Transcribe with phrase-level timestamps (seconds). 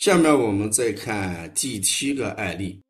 [0.00, 2.82] 下面我们再看第七个案例，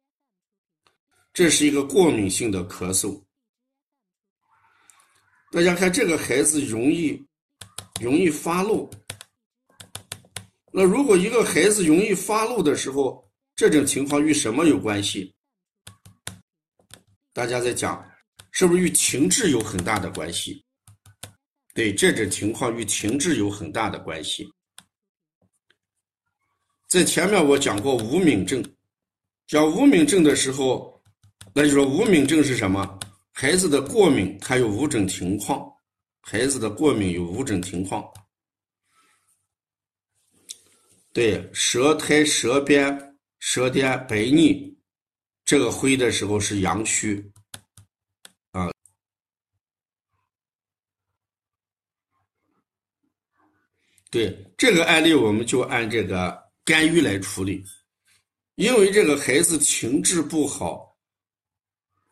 [1.33, 3.21] 这是一个过敏性的咳嗽。
[5.51, 7.21] 大家看，这个孩子容易
[8.01, 8.89] 容易发怒。
[10.71, 15.35] 那如果一个孩子容易发怒的时候，这种情况与什么有关系？
[17.33, 18.09] 大家在讲，
[18.53, 20.65] 是不是与情志有很大的关系？
[21.75, 24.49] 对，这种情况与情志有很大的关系。
[26.91, 28.61] 在前面我讲过无敏症，
[29.47, 31.01] 讲无敏症的时候，
[31.55, 32.99] 那就说无敏症是什么？
[33.31, 35.73] 孩子的过敏，它有五种情况。
[36.21, 38.05] 孩子的过敏有五种情况。
[41.13, 44.77] 对，舌苔、舌边、舌尖白腻，
[45.45, 47.25] 这个灰的时候是阳虚，
[48.51, 48.69] 啊。
[54.11, 56.50] 对，这个案例我们就按这个。
[56.71, 57.65] 干预来处理，
[58.55, 60.97] 因为这个孩子情志不好，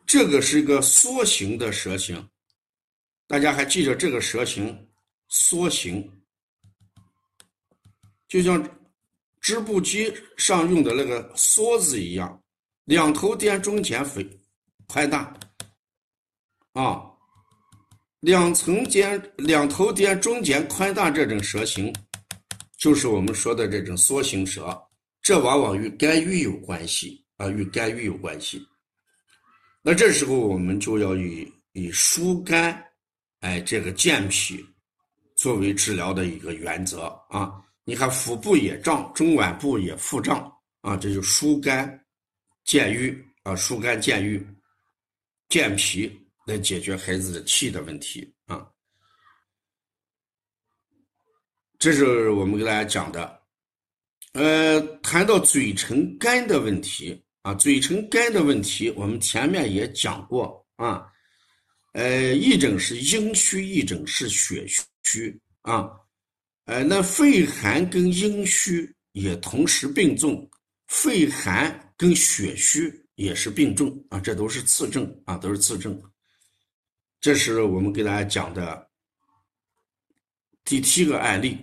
[0.05, 2.29] 这个是一个缩形的舌形，
[3.29, 4.89] 大家还记着这个舌形
[5.29, 6.11] 缩形，
[8.27, 8.61] 就像
[9.41, 12.43] 织布机上用的那个梭子一样，
[12.83, 14.29] 两头颠中间肥
[14.89, 15.33] 宽大，
[16.73, 17.01] 啊，
[18.19, 21.95] 两层颠两头颠中间宽大这种舌形。
[22.79, 24.81] 就是我们说的这种缩形舌，
[25.21, 28.65] 这往往与肝郁有关系啊，与肝郁有关系。
[29.83, 32.81] 那这时候我们就要以以疏肝，
[33.41, 34.65] 哎，这个健脾
[35.35, 37.61] 作为治疗的一个原则啊。
[37.85, 42.07] 你看腹部也胀，中脘部也腹胀啊，这就疏肝
[42.65, 44.47] 健郁啊，疏肝健郁、
[45.49, 48.71] 健脾来解决孩子的气的问题啊。
[51.79, 53.41] 这是我们给大家讲的，
[54.33, 61.07] 呃，谈到嘴唇干的问题啊，嘴唇干的问题，我们前面也讲过啊，
[61.93, 64.67] 呃，一种是阴虚，一种是血
[65.05, 65.89] 虚啊，
[66.65, 70.51] 呃，那肺寒跟阴虚也同时并重，
[70.89, 75.97] 肺寒跟血虚也是并重啊，这都是次症啊，都是次症，
[77.21, 78.91] 这是我们给大家讲的
[80.65, 81.57] 第七个案例。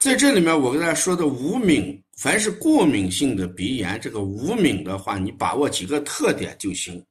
[0.00, 7.04] 在这里面，我跟大家说的无敏，凡是过敏性的鼻炎，这个无敏的话，你把握几个特点就行，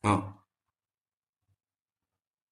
[0.00, 0.34] 啊，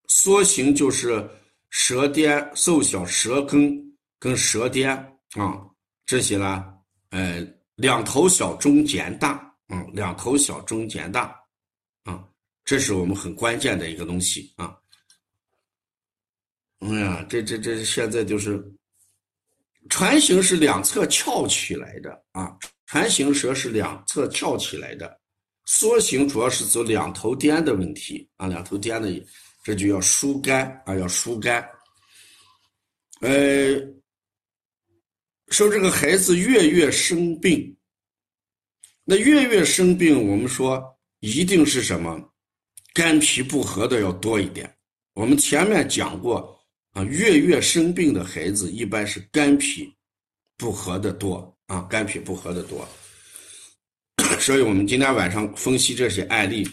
[0.07, 1.29] 缩形就是
[1.71, 3.77] 舌尖瘦小，舌根
[4.21, 4.97] 跟舌尖
[5.33, 5.69] 啊
[6.05, 6.65] 这些呢，
[7.11, 7.45] 呃，
[7.75, 11.37] 两头小，中间大，嗯，两头小，中间大，
[12.05, 12.25] 啊，
[12.65, 14.79] 这是我们很关键的一个东西啊。
[16.79, 18.65] 哎呀，这这这现在就是。
[19.89, 25.21] 船形是两侧翘起来的啊，船形舌是两侧翘起来的，
[25.65, 29.09] 缩形主要是走两头颠的问题啊，两头颠的，
[29.63, 31.67] 这就要疏肝啊，要疏肝。
[33.21, 33.77] 呃，
[35.49, 37.77] 说这个孩子月月生病，
[39.05, 40.83] 那月月生病，我们说
[41.21, 42.21] 一定是什么，
[42.95, 44.77] 肝脾不和的要多一点。
[45.15, 46.56] 我们前面讲过。
[46.97, 49.93] 啊，月月生病的孩子一般是肝脾
[50.57, 52.89] 不和的多啊，肝脾不和的多。
[54.41, 56.67] 所以，我们今天晚上分析这些案例，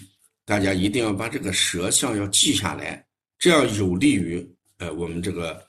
[0.45, 3.05] 大家一定要把这个舌象要记下来，
[3.37, 4.41] 这样有利于
[4.77, 5.61] 呃我们这个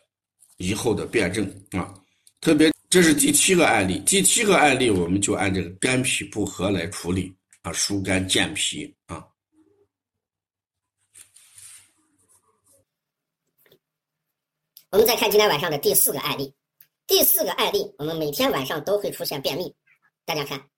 [0.59, 1.93] 以后的辩证啊。
[2.41, 9.27] 特别这是第七个案例，第七个案例我们就按这个肝脾不和来处理啊，疏肝健脾啊。
[14.94, 16.55] 我们再看今天晚上的第四个案例，
[17.05, 19.75] 第四个案例，我们每天晚上都会出现便秘。
[20.25, 20.69] 大家看，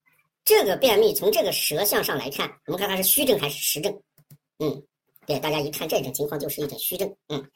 [0.42, 3.92] 这个便秘从这个舌象上来看，我们看它是虚症还是实症？
[4.58, 4.82] 嗯，
[5.26, 7.14] 对，大家一看这种情况就是一种虚症。
[7.28, 7.46] 嗯，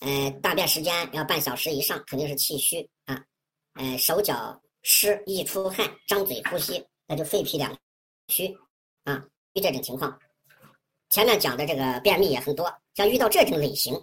[0.00, 3.18] 呃，大便时间要半小时以上，肯定是气虚啊。
[3.76, 7.74] 呃，手脚湿易出汗，张嘴呼吸，那就肺脾两
[8.28, 8.54] 虚
[9.04, 9.24] 啊。
[9.54, 10.20] 遇这种情况，
[11.08, 13.98] 前面讲的这个便秘也很多，像遇到这种类型。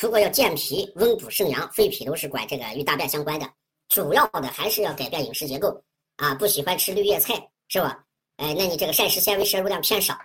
[0.00, 3.50] 如果要健脾、温补、肾阳，肺脾都是管这个与大便相关的。
[3.88, 5.82] 主要的还是要改变饮食结构
[6.14, 7.34] 啊，不喜欢吃绿叶菜
[7.66, 8.04] 是吧？
[8.36, 10.16] 哎，那你这个膳食纤维摄入量偏少，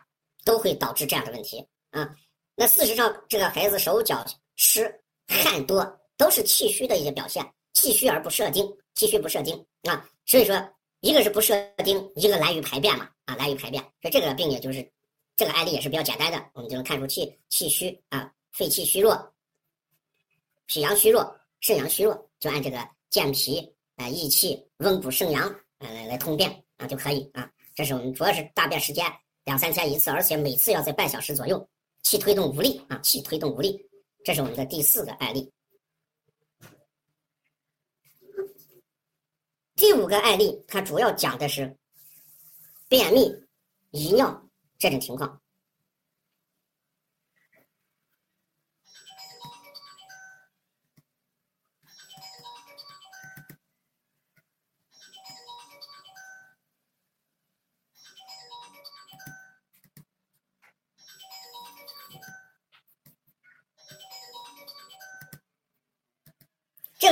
[0.46, 2.08] 都会导致这样的问题啊。
[2.56, 4.24] 那事实上，这个孩子手脚
[4.58, 4.94] 湿、
[5.28, 5.84] 汗多，
[6.18, 7.44] 都是气虚的一些表现。
[7.74, 10.08] 气虚而不摄精，气虚不摄精啊。
[10.28, 10.56] 所以说，
[11.00, 13.81] 一个是不摄精，一个难于排便嘛啊，难于排便。
[14.04, 14.88] 所以这个病也就是
[15.36, 19.32] 这个案例也是比较简单的，我们就能看出气气虚啊，肺气虚弱。
[20.65, 23.60] 脾阳虚弱，肾阳虚弱，就按这个健脾、
[23.95, 25.44] 啊益气、温补肾阳，
[25.80, 27.50] 呃来来通便啊就可以啊。
[27.75, 29.06] 这是我们主要是大便时间
[29.44, 31.68] 两三天一次，而且每次要在半小时左右，
[32.04, 33.80] 气推动无力啊，气推动无力。
[34.24, 35.51] 这是我们的第四个案例。
[39.75, 41.75] 第五个案例，它主要讲的是
[42.88, 43.30] 便秘、
[43.92, 45.43] 遗尿这种情况。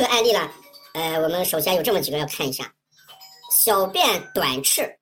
[0.02, 0.52] 这个案例呢，
[0.94, 2.74] 呃，我们首先有这么几个要看一下：
[3.52, 4.98] 小便短赤，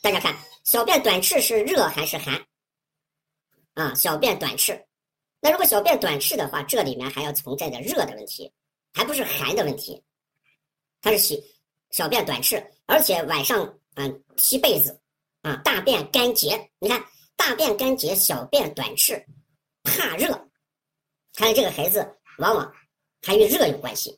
[0.00, 0.32] 大家看，
[0.62, 2.40] 小便短赤是热还是寒？
[3.74, 4.80] 啊，小便短赤。
[5.40, 8.48] 那如果小便短赤的话，这里面还要存在着热的问题，
[8.94, 10.00] 还不是寒的问题。
[11.02, 11.34] 它是小
[11.90, 14.96] 小便短赤，而且晚上嗯踢被子，
[15.42, 16.56] 啊，大便干结。
[16.78, 17.04] 你看，
[17.34, 19.20] 大便干结，小便短赤，
[19.82, 20.28] 怕热。
[21.34, 22.72] 看来这个孩子往往。
[23.22, 24.16] 还与热有关系，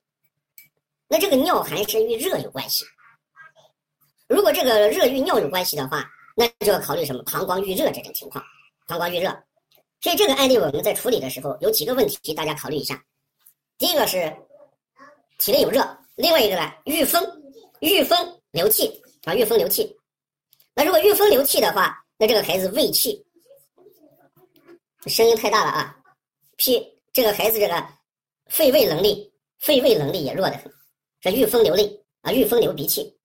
[1.08, 2.84] 那这个尿还是与热有关系。
[4.28, 6.06] 如果这个热与尿有关系的话，
[6.36, 8.44] 那就要考虑什么膀胱预热这种情况。
[8.86, 9.30] 膀胱预热，
[10.00, 13.02] 所以这个案例我们在处理的时候有几个问题，大家考虑一下。
[13.78, 14.36] 第一个是
[15.38, 15.86] 体内有热，
[16.16, 17.24] 另外一个呢遇风，
[17.80, 19.96] 遇风流气啊，遇风流气。
[20.74, 23.24] 那如果遇风流气的话，那这个孩子胃气，
[25.06, 25.96] 声音太大了啊。
[26.56, 27.97] P 这个孩子这个。
[28.48, 30.72] 肺胃能力，肺胃能力也弱得很，
[31.20, 33.16] 这遇风流泪啊，遇风流鼻涕，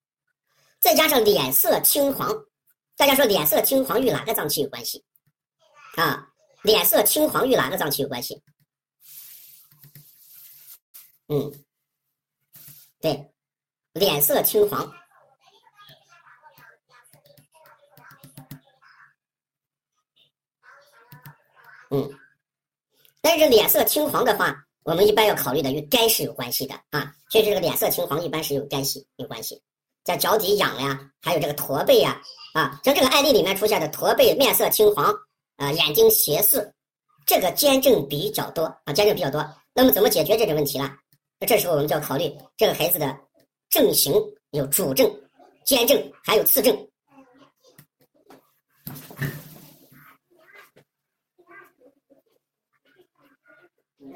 [0.80, 2.30] 再加上脸色青黄，
[2.96, 5.04] 大家说脸色青黄与哪个脏器有关系？
[5.96, 6.30] 啊，
[6.64, 8.44] 脸色青黄与哪个脏器有关系？
[11.30, 11.52] 嗯，
[13.00, 13.34] 对，
[13.94, 14.94] 脸色青黄，
[21.92, 22.19] 嗯，
[23.22, 24.68] 但是脸色青黄的话。
[24.83, 29.62] 我们一般要考虑的与肝是有关系的啊，所以这个脸色青黄一般是有肝系有关系，
[30.03, 32.21] 在脚底痒呀，还有这个驼背呀，
[32.53, 35.13] 啊，像这个案例里面出现的驼背、面色青黄，
[35.56, 36.74] 啊，眼睛斜视，
[37.25, 39.44] 这个兼症比较多啊，兼症比较多。
[39.74, 40.94] 那么怎么解决这个问题呢？
[41.39, 43.18] 那这时候我们就要考虑这个孩子的
[43.69, 44.13] 症型
[44.51, 45.09] 有主症、
[45.65, 46.75] 兼症，还有次症。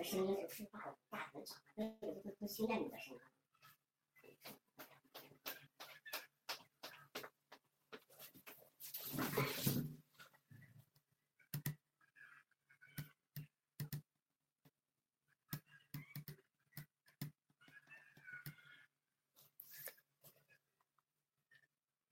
[0.07, 3.19] 声音是大大很小，跟跟跟现在你的声音。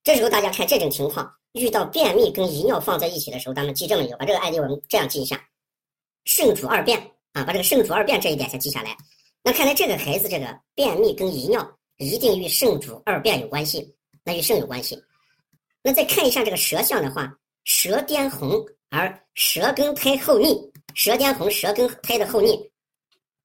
[0.04, 5.48] 这时候大家看这种情况，遇到便秘跟遗尿放在一起的时候，咱们记这么一个，把这个案例我们这样记一下：
[6.26, 7.15] 肾主二便。
[7.36, 8.96] 啊，把这个肾主二便这一点先记下来。
[9.42, 13.94] 那看来这个孩子这个便秘跟遗尿一定与肾主二便有关系，
[14.24, 14.98] 那与肾有关系。
[15.82, 17.30] 那再看一下这个舌象的话，
[17.64, 20.58] 舌颠红而舌根苔厚腻，
[20.94, 22.58] 舌颠红，舌根苔的厚腻，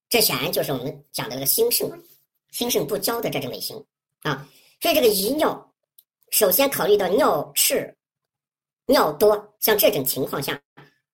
[0.08, 1.86] 这显然就是我们讲的那个心肾，
[2.52, 3.76] 心肾不交的这种类型
[4.22, 4.48] 啊。
[4.80, 5.70] 所以这个遗尿，
[6.30, 7.94] 首先考虑到尿赤、
[8.86, 10.58] 尿多，像这种情况下，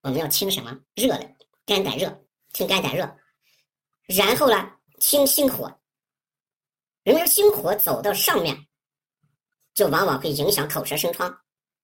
[0.04, 0.78] 我们要清什么？
[0.94, 1.28] 热的，
[1.66, 2.16] 肝胆热。
[2.58, 3.04] 清肝胆热，
[4.08, 4.68] 然后呢，
[5.00, 5.72] 清心火。
[7.04, 8.58] 人们心火走到上面，
[9.76, 11.30] 就往往会影响口舌生疮；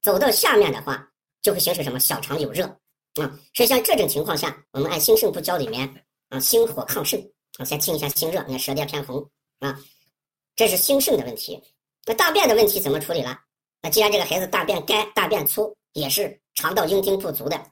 [0.02, 1.08] 走到下面的话，
[1.44, 2.66] 就会形成什么小肠有热
[3.22, 3.40] 啊。
[3.54, 5.88] 所以像这种情况下，我们按心肾不交里面
[6.30, 7.22] 啊，心火亢肾
[7.60, 8.42] 啊，先清一下心热。
[8.48, 9.80] 你看舌苔偏红啊，
[10.56, 11.62] 这是心肾的问题。
[12.04, 13.40] 那大便的问题怎么处理了？
[13.80, 17.64] 那既然这个孩子大便干、大便粗，也是肠道阴精不足的。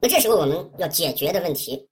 [0.00, 1.88] 那这时候我们要解决的问题，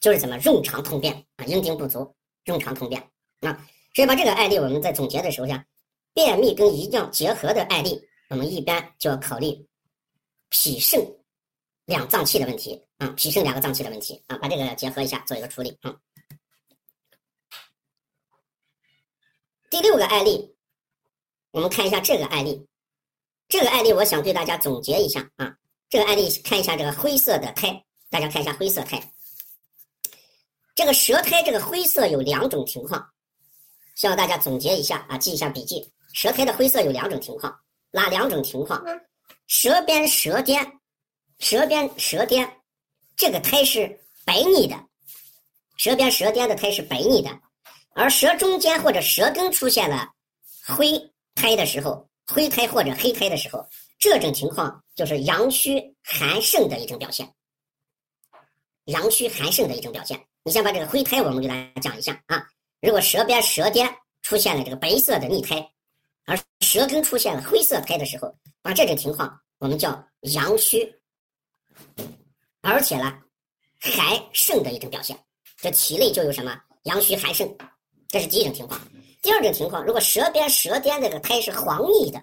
[0.00, 1.44] 就是怎么润肠通便啊？
[1.44, 3.00] 阴精不足，润肠通便
[3.40, 3.66] 啊。
[3.94, 5.66] 所以把这个案例我们在总结的时候下，
[6.14, 9.66] 便秘跟遗尿结合的案例，我们一般就要考虑
[10.50, 11.04] 脾肾
[11.84, 15.96] 两脏器的问题啊，脾肾两个脏器的问题啊，把这个结合一下做一个处理啊。
[19.68, 20.54] 第六个案例，
[21.50, 22.66] 我们看一下这个案例，
[23.48, 25.56] 这个案例我想对大家总结一下啊。
[25.92, 28.98] 这个案例看一下这个灰色的苔，大家看一下灰色苔。
[30.74, 33.06] 这个舌苔这个灰色有两种情况，
[33.94, 35.86] 希望大家总结一下啊，记一下笔记。
[36.14, 37.54] 舌苔的灰色有两种情况，
[37.90, 38.82] 哪两种情况？
[39.48, 40.66] 舌边舌尖，
[41.40, 42.50] 舌边舌尖，
[43.14, 44.74] 这个苔是白腻的，
[45.76, 47.28] 舌边舌尖的苔是白腻的。
[47.94, 50.08] 而舌中间或者舌根出现了
[50.66, 50.98] 灰
[51.34, 53.62] 苔的时候，灰苔或者黑苔的时候，
[53.98, 57.32] 这种情况就是阳虚寒盛的一种表现。
[58.86, 60.20] 阳虚寒盛的一种表现。
[60.44, 62.44] 你先把这个灰苔我们给大家讲一下啊。
[62.80, 63.88] 如果舌边、舌尖
[64.22, 65.70] 出现了这个白色的腻苔，
[66.24, 70.92] 而舌根出现了灰色苔的时候，啊，这种情况我们叫阳虚，
[72.60, 73.16] 而且呢，
[73.78, 75.16] 寒盛的一种表现。
[75.58, 77.56] 这体内就有什么阳虚寒盛，
[78.08, 78.80] 这是第一种情况。
[79.22, 82.20] 第二种情况，如果舌边、舌尖这个苔是黄腻的，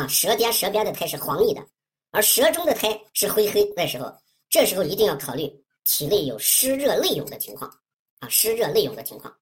[0.00, 1.62] 啊，舌尖、舌边的苔是黄腻的，
[2.10, 4.10] 而舌中的苔是灰黑的时候。
[4.48, 5.46] 这时候一定要考虑
[5.84, 7.70] 体内有湿热内涌的情况，
[8.18, 9.32] 啊，湿热内涌的情况。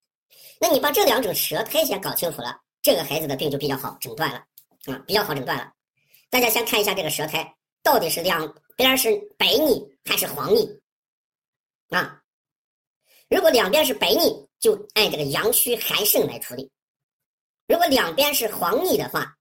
[0.61, 4.45] 那你把这两种舌苔先搞清楚了，这个孩子的病就比较好诊断了，
[4.93, 5.73] 啊，比较好诊断了。
[6.29, 10.69] 大家先看一下这个舌苔到底是两边是白腻还是黄腻，
[11.91, 12.21] 啊，
[13.31, 16.69] 如果两边是白腻，就按这个阳虚寒盛来处理；
[17.69, 19.38] 如果两边是黄腻的话，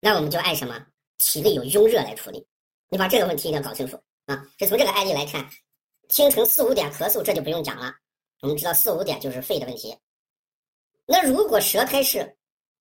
[0.00, 0.86] 那我们就按什么
[1.16, 2.46] 体内有壅热来处理。
[2.88, 4.00] 你把这个问题一定要搞清楚。
[4.26, 5.48] 啊，这从这个案例来看，
[6.08, 7.94] 清晨四五点咳嗽，这就不用讲了。
[8.40, 9.96] 我们知道四五点就是肺的问题。
[11.06, 12.36] 那如果舌苔是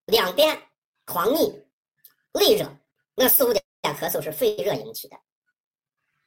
[0.05, 0.57] 两边
[1.05, 1.49] 黄腻、
[2.33, 2.69] 内热，
[3.15, 5.15] 那四五点咳嗽是肺热引起的；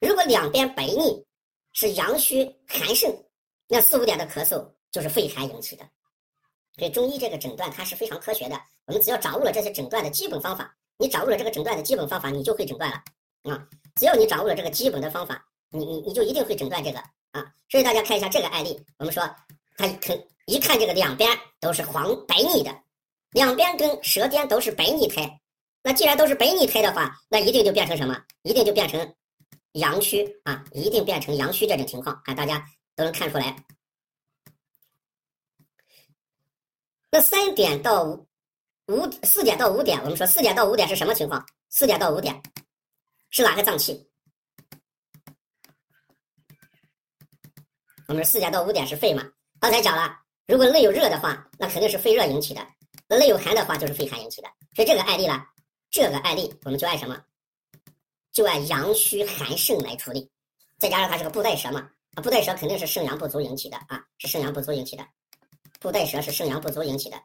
[0.01, 1.25] 如果两边白腻，
[1.73, 3.25] 是阳虚寒盛，
[3.69, 5.89] 那四五点的咳嗽就是肺寒引起的。
[6.79, 8.59] 所以中医这个诊断它是非常科学的。
[8.87, 13.03] 我们只要掌握了这些诊断的基本方法，你掌握了这个诊断的基本方法，你就会诊断了
[13.51, 13.67] 啊。
[13.97, 16.99] 只要你掌握了这个基本的方法，你你你就一定会诊断这个
[17.33, 17.45] 啊。
[17.71, 19.23] 所以大家看一下这个案例，我们说
[19.77, 22.71] 他肯一看这个两边都是黄白腻的，
[23.31, 25.41] 两边跟舌尖都是白腻苔，
[25.83, 28.23] 那既然都是白腻苔的话，那一定就变成什么？
[28.43, 29.15] 一定就变成
[29.73, 32.63] 阳虚啊，一定变成阳虚这种情况，啊大家
[32.95, 33.57] 都能看出来。
[37.11, 38.25] 那三点到
[38.91, 41.47] 五四点到五点，我们说四点到五点是什么情况？
[41.69, 42.43] 四点到五点。
[43.31, 44.05] 是哪个脏器？
[48.09, 49.25] 我们说四点到五点是肺嘛？
[49.61, 50.19] 刚才讲了，
[50.49, 52.61] 如果内有热的话，那肯定是肺热引起的；
[53.07, 54.49] 那内有寒的话，就是肺寒引起的。
[54.75, 55.41] 所以这个案例呢，
[55.89, 57.17] 这个案例我们就按什么？
[58.33, 60.29] 就按阳虚寒盛来处理。
[60.79, 65.07] 再加上它是个布袋舌嘛，布袋舌肯定是肾阳不足引起的啊，是肾阳不足引起的。
[65.79, 67.17] 布袋舌是肾阳不足引起的。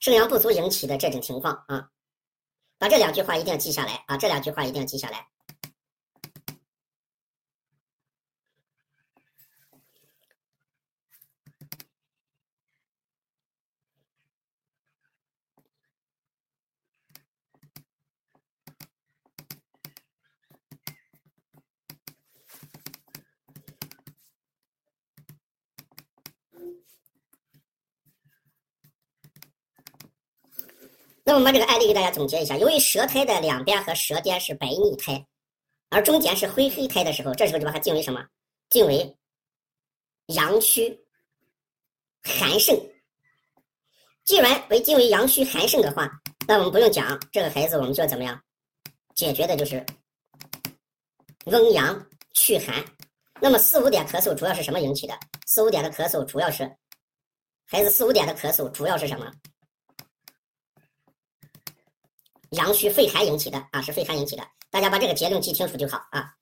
[0.00, 1.88] 肾阳不足引起的这种情况啊，
[2.78, 4.16] 把这两句话一定要记下来啊！
[4.16, 5.28] 这两句话一定要记下来。
[31.30, 35.24] 那我们把这个案例给大家总结一下：由于舌苔的两边和舌尖是白腻苔，
[35.88, 38.20] 而中间是灰黑苔的时候，这时候就把它定为什么？
[38.68, 39.16] 定为
[40.26, 41.00] 阳虚
[42.20, 42.76] 寒盛。
[44.24, 46.10] 既然为定为阳虚寒盛的话，
[46.48, 48.42] 那我们不用讲，这个孩子我们就要怎么样
[49.14, 49.56] 解决的？
[49.56, 49.86] 就是
[51.44, 52.84] 温阳祛寒。
[53.40, 55.16] 那么四五点咳嗽主要是什么引起的？
[55.46, 56.68] 四五点的咳嗽主要是
[57.68, 59.30] 孩子四五点的咳嗽主要是什么？
[62.50, 64.46] 阳虚肺寒引起的啊，是肺寒引起的。
[64.70, 66.34] 大家把这个结论记清楚就好啊。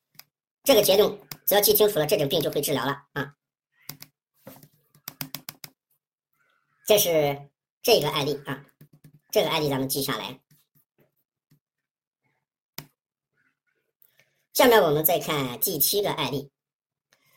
[0.65, 3.35] 这个结论只要记清楚了，这种病就会治疗了啊。
[6.87, 7.51] 这是
[7.83, 8.65] 这个案例啊，
[9.31, 10.41] 这个案例咱们记下来。
[14.55, 16.51] 下面我们再看第七个案例，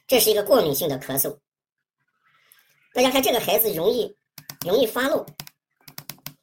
[0.07, 1.37] 这是一个过敏性的咳嗽。
[2.93, 4.17] 大家看这个孩子容易
[4.65, 5.25] 容易发怒，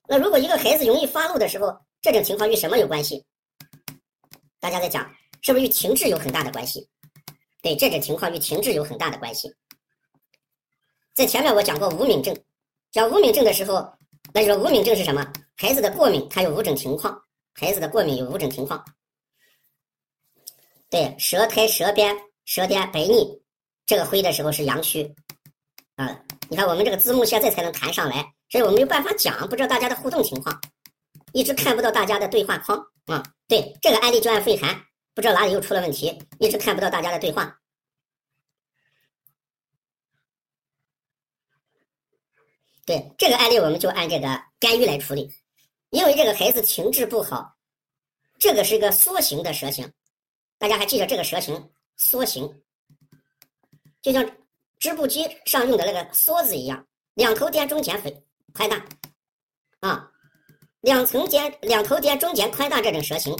[0.06, 3.24] 那如果一个孩子容易发怒的时候，这种情况与什么有关系？
[4.60, 6.88] 大家在讲，是不是与情志有很大的关系？
[7.60, 9.52] 对，这种情况与情志有很大的关系。
[11.14, 12.36] 在前面我讲过无敏症，
[12.92, 13.92] 讲无敏症的时候，
[14.32, 15.26] 那就说无敏症是什么？
[15.56, 17.20] 孩子的过敏，它有五种情况。
[17.54, 18.84] 孩子的过敏有五种情况。
[20.88, 23.42] 对，舌苔、舌边、舌边白腻，
[23.84, 25.12] 这个灰的时候是阳虚
[25.96, 26.16] 啊。
[26.48, 30.58] 你看我们这个字幕现在才能弹上来，所以我没有办法讲，不知道大家的互动情况。
[31.38, 32.76] 一直看不到大家的对话框。
[33.06, 33.22] 啊！
[33.46, 34.74] 对，这个案例就按肺寒，
[35.14, 37.58] 不知道哪里又出了问题，一直看不到大家的对话。
[42.84, 44.26] 对，这个案例我们就按这个
[44.58, 45.32] 干预来处理，
[45.90, 47.56] 因为这个孩子情志不好，
[48.36, 49.90] 这个是一个缩形的舌形，
[50.58, 52.62] 大家还记得这个蛇形梭形，
[54.02, 54.28] 就像
[54.78, 58.84] 织布机上用的那个梭子一样，两头尖中间肥宽大，
[59.80, 60.12] 啊，
[60.80, 63.36] 两层间两头间中间宽大这种蛇形，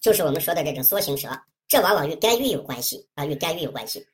[0.00, 1.28] 就是我们说的这种梭形蛇，
[1.66, 4.06] 这往往与肝郁有关系啊，与肝郁有关系。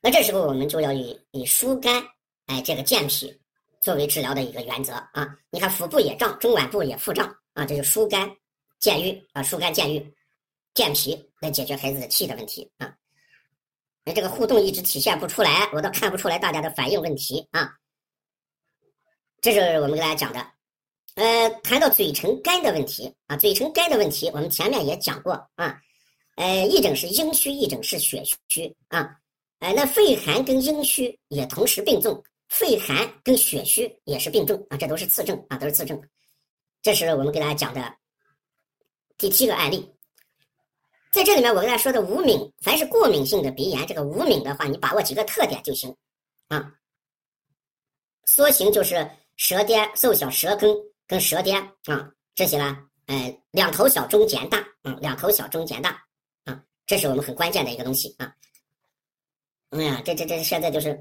[0.00, 2.02] 那这时候我们就要以以疏肝，
[2.46, 3.32] 哎，这个健脾
[3.80, 5.28] 作为治疗的一个原则啊。
[5.50, 8.28] 你看腹部也胀，中脘部也腹胀啊，这就疏肝
[8.80, 10.14] 健郁啊，疏肝健郁、
[10.74, 12.92] 健脾来解决孩子的气的问题啊。
[14.04, 17.72] 那这个互动一直体现不出来，我倒看不出来大家的反应问题啊。
[19.40, 20.44] 这是我们给大家讲的。
[21.14, 25.78] 呃，谈到嘴唇干的问题啊，嘴唇干的问题，我们前面也讲过啊。
[26.36, 29.14] 呃，一种是阴虚，一种是血虚啊。
[29.58, 36.00] 哎，那肺寒跟阴虚也同时并重，肺寒跟血虚也是并重啊，这都是次症啊，都是次症。
[36.80, 37.94] 这是我们给大家讲的
[39.18, 39.92] 第七个案例。
[41.10, 45.94] 在这里面，我跟大家说的无敏，凡是过敏性的鼻炎，这个无敏的话，你把握几个特点就行
[46.48, 46.72] 啊。
[48.24, 50.74] 缩形就是舌尖瘦小，舌根
[51.12, 56.02] 跟舌尖啊这些呢，呃，两头小，中间大，嗯，两头小，中间大
[56.46, 58.32] 啊，这是我们很关键的一个东西啊。
[59.72, 60.98] 哎呀，这这这现在就是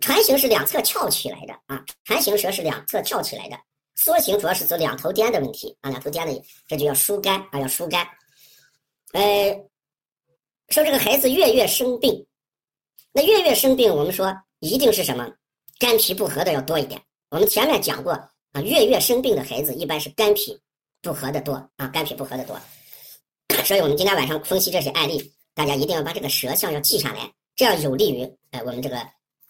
[0.00, 3.56] 船形是两侧翘起来的啊，船形舌是两侧翘起来的，
[3.94, 8.04] 缩形主要是走两头颠的问题啊，两头颠的，这就要疏肝啊，要疏肝。
[9.12, 9.52] 呃，
[10.70, 12.26] 说这个孩子月月生病，
[13.12, 15.30] 那月月生病，我们说一定是什么
[15.78, 17.00] 肝脾不和的要多一点。
[17.28, 20.58] 我们前面讲过啊，月月生病的孩子一般是肝脾
[21.00, 22.58] 不和的多啊，肝脾不和的多。
[23.64, 27.30] 所以我们今天晚上分析这些案例，大家一定要把这个舌象要记下来。
[27.54, 28.96] 这样有利于呃我们这个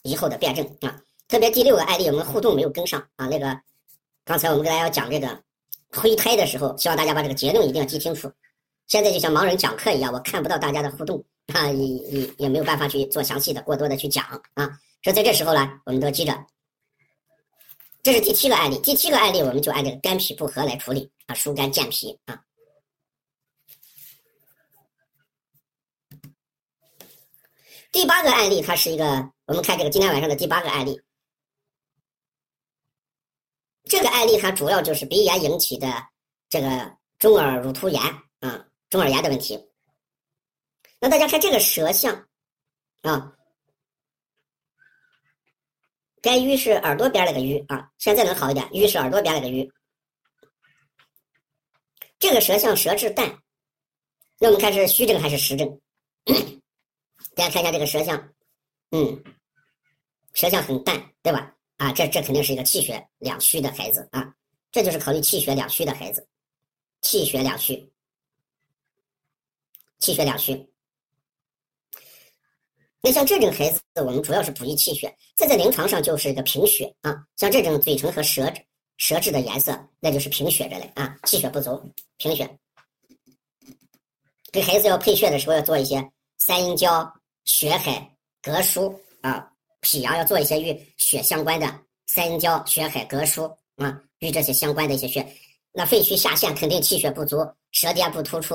[0.02, 3.58] 以后的辩证啊，特别第六个案例我们互动没有跟上啊，那个
[4.24, 5.40] 刚才我们跟大家讲这个
[5.90, 8.30] 胚胎的时候，希望大家把这个结论一定要记清楚。
[8.88, 14.68] 现在就像盲人讲课一样，我看不到大家的互动啊，也也也没有办法去做详细的过多的去讲啊。
[15.02, 16.36] 所以在这时候呢，我们都记着，
[18.02, 22.42] 这是第七个案例，第七个案例我们就按这个肝脾不和来处理啊，疏肝健脾啊。
[27.92, 29.04] 第八个案例，它是一个，
[29.46, 31.00] 我们看这个今天晚上的第八个案例。
[33.84, 36.06] 这个案例它主要就是鼻炎引起的
[36.48, 38.00] 这个中耳乳突炎
[38.38, 39.58] 啊，中耳炎的问题。
[41.00, 42.28] 那大家看这个舌象
[43.02, 43.36] 啊，
[46.22, 49.70] 该淤是耳朵边那个淤啊，现在能好一点，淤是耳朵边那个淤。
[52.18, 53.42] 这个舌象舌质淡，
[54.38, 55.80] 那我们看是虚症还是实症？
[57.34, 58.32] 大家看一下这个舌象，
[58.90, 59.24] 嗯，
[60.34, 61.54] 舌象很淡，对吧？
[61.78, 64.34] 啊，这这肯定是一个气血两虚的孩子啊，
[64.70, 66.28] 这就是考虑气血两虚的孩子，
[67.00, 67.90] 气血两虚，
[69.98, 70.69] 气血两虚。
[73.02, 77.24] 那像这种孩子，我们主要是补益气血，在在临床上就是一个贫血啊。
[77.36, 78.52] 像这种嘴唇和舌
[78.98, 81.80] 舌质的颜色，那就是贫血着嘞啊，气血不足，
[82.18, 82.48] 贫血。
[84.52, 87.10] 给孩子要配穴的时候，要做一些三阴交。
[87.46, 88.08] 血海、
[88.42, 95.26] 膈腧啊，脾阳要做一些与血相关的三阴交、血海、膈腧啊，与这些相关的一些穴。
[95.72, 97.38] 那肺虚下陷，肯定气血不足，
[97.72, 98.54] 舌尖不突出。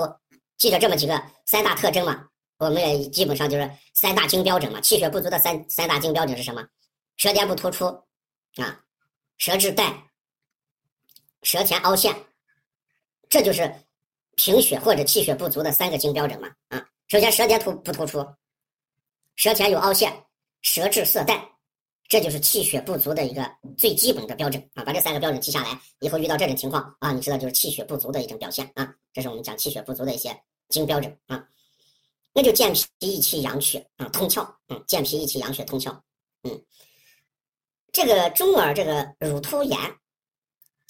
[0.58, 2.26] 记着这么几个三大特征嘛，
[2.58, 4.80] 我们也基本上就是三大经标准嘛。
[4.82, 6.66] 气血不足的三三大经标准是什么？
[7.18, 7.86] 舌尖不突出
[8.56, 8.84] 啊，
[9.38, 9.94] 舌质淡，
[11.44, 12.16] 舌前凹陷，
[13.30, 13.74] 这就是
[14.36, 16.86] 贫血或者气血不足的三个经标准嘛啊。
[17.08, 18.26] 首先舌尖突不突出。
[19.36, 20.24] 舌前有凹陷，
[20.62, 21.46] 舌质色淡，
[22.08, 23.46] 这就是气血不足的一个
[23.78, 24.84] 最基本的标准啊！
[24.86, 28.96] 把这三个标准记下来，以后遇到这种情况啊，你知道就是气血不足的一种表现啊！
[29.12, 30.34] 这是我们讲气血不足的一些
[30.70, 31.46] 经标准啊。
[32.38, 35.98] 那就健脾益气养血啊，通窍，嗯，健脾益气养血通窍，
[36.44, 36.66] 嗯。
[37.94, 39.80] 这个中耳这个乳突炎，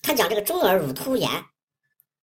[0.02, 1.30] 他讲这个中耳乳突炎，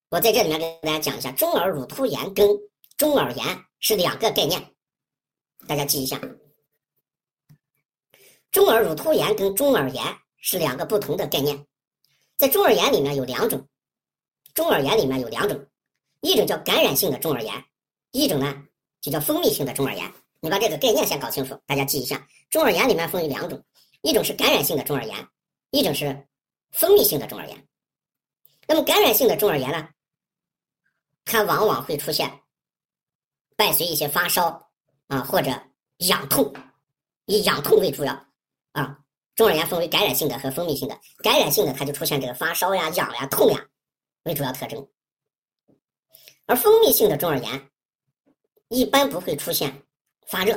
[0.09, 2.49] 我在这里面跟大家讲一下，中耳乳突炎跟
[2.97, 4.75] 中耳炎是两个概念。
[5.69, 6.21] 大家记一下，
[8.51, 10.05] 中耳乳突炎跟中耳炎
[10.39, 11.65] 是两个不同的概念。
[12.37, 13.65] 在中耳炎里面有两种，
[14.53, 15.65] 中耳炎里面有两种，
[16.23, 17.65] 一种叫感染性的中耳炎，
[18.11, 18.67] 一种呢
[19.03, 20.11] 就叫分泌性的中耳炎。
[20.41, 23.63] 你把这个概念先搞清楚，大家记一下，中耳炎里面分为两种，
[24.01, 25.29] 一种是感染性的中耳炎，
[25.73, 26.27] 一种是
[26.71, 27.69] 分泌性的中耳炎。
[28.67, 29.87] 那么感染性的中耳炎呢，
[31.27, 32.41] 它往往会出现
[33.57, 34.67] 伴随一些发烧。
[35.09, 35.51] 啊，或者
[36.09, 36.51] 痒痛，
[37.27, 38.15] 以痒痛为主要
[38.73, 38.99] 啊。
[39.35, 43.63] 中耳炎分为感染性的和分泌性的，感染性的它就出现这个发烧呀、痒呀、痛呀
[44.23, 44.89] 为主要特征，
[46.47, 47.71] 而分泌性的中耳炎
[48.73, 49.71] 一般不会出现
[50.27, 50.55] 发热，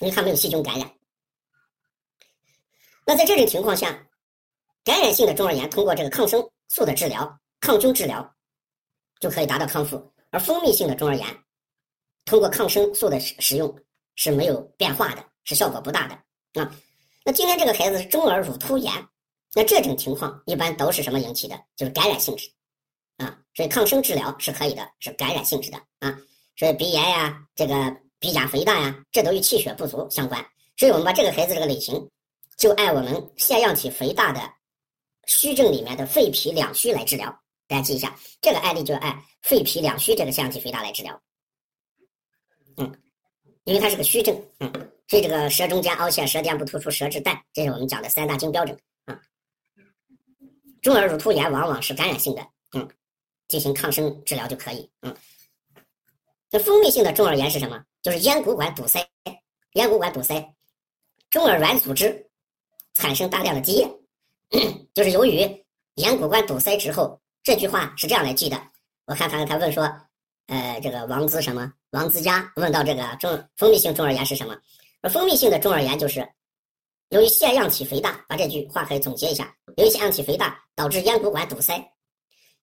[0.00, 0.90] 因为它没有细菌感染。
[3.06, 3.96] 那在这种情况下，
[4.82, 8.34] 感染性的中耳炎通过这个抗生素的治疗、抗菌治疗
[9.20, 11.26] 就可以达到康复，而蜂蜜性的中耳炎
[12.24, 13.72] 通过抗生素的使使用
[14.16, 16.74] 是没有变化的，是效果不大的啊。
[17.24, 18.92] 那今天这个孩子是中耳乳突炎，
[19.54, 21.56] 那这种情况一般都是什么引起的？
[21.76, 22.50] 就是感染性质
[23.18, 23.38] 啊。
[23.54, 26.18] 所以抗生治疗是可以的，是感染性质的啊。
[26.56, 30.44] 所以鼻炎呀，这个鼻甲肥大呀，这都与气血不足相关。
[30.76, 32.08] 所以我们把这个孩子这个类型。
[32.56, 34.40] 就按我们腺样体肥大的
[35.26, 37.28] 虚症里面的肺脾两虚来治疗，
[37.66, 41.20] 大家记一下，这个案例就按肺脾两虚这个腺样体肥大来治疗。
[42.76, 42.96] 嗯，
[43.64, 44.72] 因为它是个虚症，嗯，
[45.08, 49.20] 所以这个舌中间凹陷、舌尖不突出、舌质淡，这是我们讲的三大经标准啊。
[50.80, 52.88] 中耳乳突炎往往是感染性的，嗯，
[53.48, 55.12] 进行抗生治疗就可以，嗯。
[56.54, 57.82] 那封闭性的中耳炎是什么？
[58.00, 59.04] 就是咽鼓管堵塞，
[59.72, 60.54] 咽鼓管堵塞，
[61.28, 62.24] 中耳软组织。
[62.92, 63.88] 产生大量的积液，
[64.94, 65.40] 就是由于
[65.96, 68.56] 咽鼓管堵塞之后，这句话是这样来记的。
[69.06, 69.82] 我看他他问说，
[70.46, 71.72] 呃，这个王子什么？
[71.90, 74.56] 王子家问到这个中封闭性中耳炎是什么？
[75.02, 76.24] 而封闭性的中耳炎就是
[77.08, 81.84] 由于腺样体肥大，把这句话可以总结一下：由于腺样体肥大导致咽鼓管堵塞，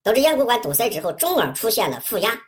[0.01, 2.41] 导致咽鼓管堵塞之后，中耳出现了负压。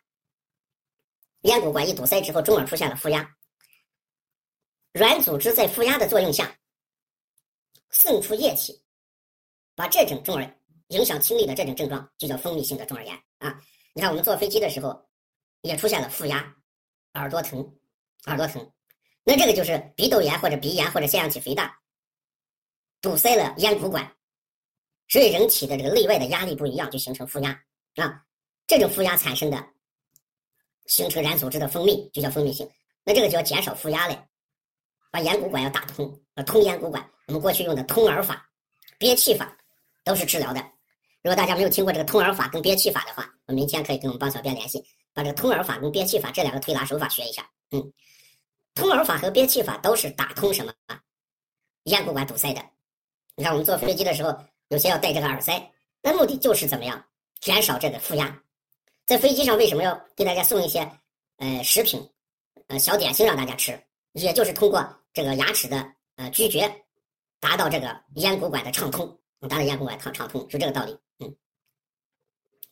[1.44, 3.36] 咽鼓管一堵塞之后，中耳出现了负压，
[4.92, 6.54] 软组织在负压的作用下。
[7.96, 8.84] 渗出液体，
[9.76, 13.62] 把这种中耳影响听力的这种症状就叫蜂蜜性的中耳炎啊！
[13.94, 15.08] 你看我们坐飞机的时候
[15.62, 16.56] 也出现了负压，
[17.14, 17.60] 耳朵疼，
[18.26, 18.68] 耳朵疼，
[19.24, 21.80] 那这个就是鼻窦炎或者鼻炎或者腺样体肥大
[23.00, 24.12] 堵塞了咽鼓管，
[25.08, 27.52] 所以人体的这个内外的压力不一样，就形成负压
[27.98, 28.26] 啊！
[28.66, 29.73] 这种负压产生的
[30.86, 32.70] 形成软组织的蜂蜜就叫蜂蜜性，
[33.04, 34.18] 那这个就要减少负压嘞，
[35.12, 37.10] 把咽鼓管要打通，要通咽鼓管。
[37.28, 38.50] 我们过去用的通耳法、
[38.98, 39.58] 憋气法
[40.04, 40.60] 都是治疗的。
[41.22, 47.50] 如果大家没有听过这个通耳法跟憋气法的话，我明天可以跟我们帮小编联系，把这个通耳法跟憋气法这两个推拿手法学一下。
[47.72, 47.94] 嗯，
[48.76, 51.00] 通耳法和憋气法都是打通什么啊？
[51.84, 52.62] 咽鼓管堵塞的。
[53.36, 57.02] 你看我们坐飞机的时候，有些要戴这个耳塞，那目的就是怎么样
[57.40, 58.43] 减少这个负压。
[59.06, 60.80] 在飞机上为什么要给大家送一些
[61.38, 62.02] 呃食品、
[62.68, 63.80] 呃小点心让大家吃？
[64.14, 66.70] 也就是通过这个牙齿的呃咀嚼。
[67.40, 69.06] 达到这个咽鼓管的畅通，
[69.50, 70.98] 达到咽鼓管畅畅通，是这个道理。
[71.20, 71.36] 嗯，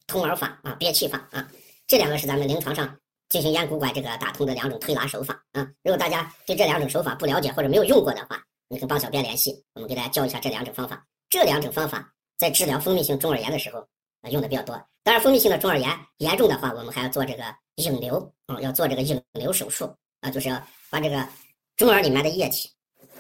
[0.08, 1.46] 通耳法啊，憋气法啊，
[1.86, 5.70] 这两个是咱们临床上进行咽鼓管这个打通的两种推拿手法啊。
[5.84, 11.06] 如果大家对这两种手法不了解或者没有用过的话，你跟帮小编联系，我们给大家教一下这两种方法。
[11.30, 13.86] 这两种方法在治疗蜂蜜性中耳炎的时候
[14.30, 14.76] 用的比较多。
[15.04, 17.44] 当然，蜂蜜性的中耳炎严重的话，我们还要做这个
[17.76, 21.28] 引流啊，要做这个引流手术啊，就是要把这个
[21.76, 22.70] 中耳里面的液体。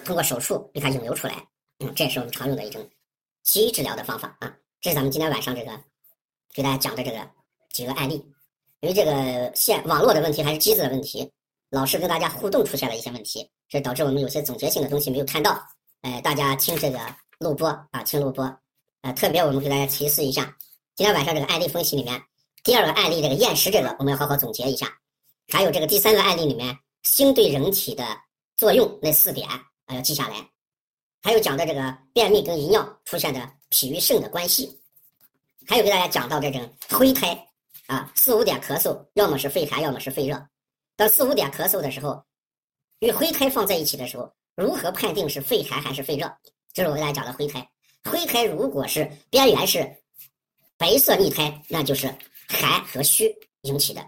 [0.03, 1.35] 通过手术给它引流出来，
[1.79, 2.87] 嗯，这也是我们常用的一种
[3.43, 4.51] 西医治疗的方法啊。
[4.79, 5.71] 这是咱们今天晚上这个
[6.53, 7.29] 给大家讲的这个
[7.71, 8.15] 几个案例。
[8.79, 11.31] 因为这个线网络的问题还是机子的问题，
[11.69, 15.63] 老是跟大家互动出现了一些问题，这导致我们有些总结性的东西没有看到。
[16.01, 16.99] 哎，大家听这个
[17.37, 18.43] 录播啊，听录播。
[19.01, 20.51] 呃，特别我们给大家提示一下，
[20.95, 22.21] 今天晚上这个案例分析里面，
[22.63, 24.91] 第二个案例这个厌食这个，我们要好好总结一下。
[25.47, 28.05] 还有这个第三个案例里面，锌对人体的
[28.57, 29.63] 作用那四点啊。
[29.93, 30.35] 要记下来，
[31.21, 34.79] 还有讲的这个便秘跟遗尿出现的脾与肾的关系，
[35.67, 37.37] 还有给大家讲到这种灰胎
[37.87, 40.47] 啊四五点咳嗽，要么是肺寒，要么是肺热。
[40.95, 42.23] 当四五点咳嗽的时候，
[42.99, 46.31] 与灰胎放在一起的时候，如何判定是肺寒还是肺热？
[46.73, 47.69] 这是我给大家讲的灰胎。
[48.09, 49.79] 灰胎如果是边缘是
[50.81, 52.11] 白色腻苔，那就是
[52.47, 54.01] 寒和虚引起的；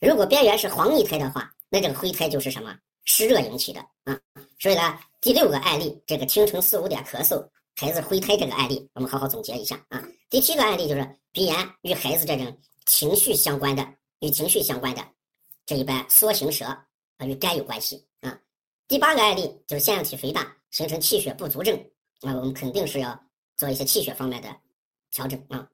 [0.00, 2.74] 如果边缘是黄腻苔的话，那这个灰胎就是什么？
[3.04, 4.18] 湿热引起的啊，
[4.58, 10.02] 所以呢，第六个案例，这个清晨四五点咳嗽，孩子灰胎这个案例，我们好好总结一下啊。
[10.30, 13.86] 第七个案例就是鼻炎与孩子这种情绪相关的，
[14.20, 15.06] 与情绪相关的，
[15.66, 18.40] 这一般缩形舌啊与肝有关系啊。
[18.88, 21.78] 第八个案例就是腺样体肥大形成气血不足症，
[22.22, 23.22] 那我们肯定是要
[23.58, 24.48] 做一些气血方面的
[25.10, 25.68] 调整啊。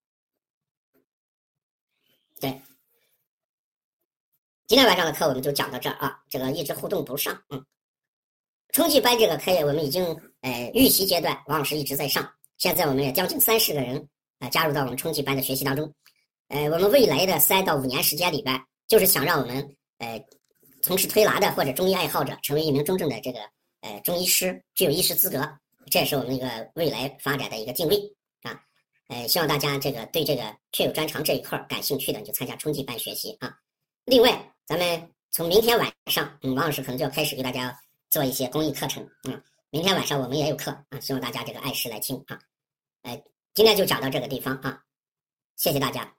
[2.41, 2.61] 对。
[4.67, 7.65] 今天晚上的课我们就讲到这儿啊，这个一直互动不上，嗯，
[8.73, 10.05] 春季班这个课业我们已经
[10.41, 14.09] 呃预习阶段，王老师一直在上，现在我们也将近三十个人
[14.41, 15.93] 啊加入到我们春季班的学习当中，
[16.49, 20.21] 呃，我们未来的三到五年时间里边，就是想让我们呃
[20.83, 23.39] 从事推拿的或者中医爱好者成为一名真正的这个
[23.83, 25.49] 呃中医师，具有医师资格，
[25.93, 28.16] 这也是我们一个未来发展的一个定位，
[29.09, 33.57] 呃，希望大家这个对这个确有专长这一块感兴趣的，你就参加春季班学习啊，
[34.05, 34.53] 另外。
[34.69, 37.73] 咱们从明天晚上，嗯，王老师可能就要开始给大家
[38.11, 39.41] 做一些公益课程嗯。
[39.71, 42.37] 明天晚上我们也有课啊，希望大家这个按时来听啊。
[43.03, 43.23] 哎，
[43.55, 44.83] 今天就讲到这个地方啊，
[45.55, 46.13] 谢谢大家。